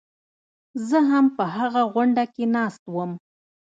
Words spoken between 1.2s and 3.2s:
په هغه غونډه کې ناست وم.